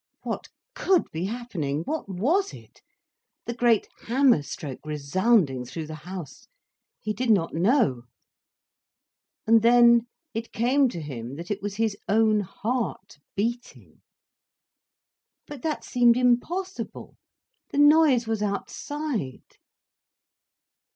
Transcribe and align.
What 0.23 0.47
could 0.73 1.11
be 1.11 1.25
happening, 1.25 1.83
what 1.83 2.09
was 2.09 2.55
it, 2.55 2.81
the 3.45 3.53
great 3.53 3.87
hammer 4.07 4.41
stroke 4.41 4.79
resounding 4.83 5.63
through 5.63 5.85
the 5.85 6.09
house? 6.09 6.47
He 6.99 7.13
did 7.13 7.29
not 7.29 7.53
know. 7.53 8.05
And 9.45 9.61
then 9.61 10.07
it 10.33 10.51
came 10.51 10.89
to 10.89 11.01
him 11.01 11.35
that 11.35 11.51
it 11.51 11.61
was 11.61 11.75
his 11.75 11.95
own 12.09 12.39
heart 12.39 13.19
beating. 13.35 14.01
But 15.45 15.61
that 15.61 15.83
seemed 15.83 16.17
impossible, 16.17 17.15
the 17.69 17.77
noise 17.77 18.25
was 18.25 18.41
outside. 18.41 19.43